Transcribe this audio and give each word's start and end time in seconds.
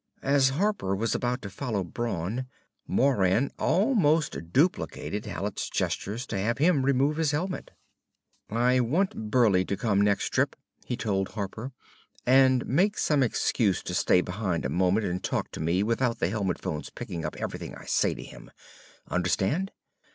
As 0.23 0.49
Harper 0.49 0.95
was 0.95 1.13
about 1.13 1.43
to 1.43 1.49
follow 1.51 1.83
Brawn, 1.83 2.47
Moran 2.87 3.51
almost 3.59 4.35
duplicated 4.51 5.27
Hallet's 5.27 5.69
gestures 5.69 6.25
to 6.25 6.39
have 6.39 6.57
him 6.57 6.81
remove 6.83 7.17
his 7.17 7.29
helmet. 7.29 7.69
"I 8.49 8.79
want 8.79 9.29
Burleigh 9.29 9.63
to 9.65 9.77
come 9.77 10.01
next 10.01 10.29
trip," 10.29 10.55
he 10.85 10.97
told 10.97 11.27
Harper, 11.29 11.71
"and 12.25 12.65
make 12.65 12.97
some 12.97 13.21
excuse 13.21 13.83
to 13.83 13.93
stay 13.93 14.21
behind 14.21 14.65
a 14.65 14.69
moment 14.69 15.05
and 15.05 15.23
talk 15.23 15.51
to 15.51 15.59
me 15.59 15.83
without 15.83 16.17
the 16.17 16.29
helmet 16.29 16.57
phones 16.57 16.89
picking 16.89 17.23
up 17.23 17.35
everything 17.35 17.75
I 17.75 17.85
say 17.85 18.15
to 18.15 18.23
him. 18.23 18.49
Understand?" 19.07 19.71